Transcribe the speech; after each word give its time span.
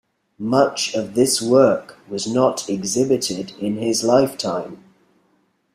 Much 0.39 0.95
of 0.95 1.13
this 1.13 1.39
work 1.39 1.99
was 2.09 2.25
not 2.25 2.67
exhibited 2.67 3.51
in 3.59 3.77
his 3.77 4.03
lifetime. 4.03 4.83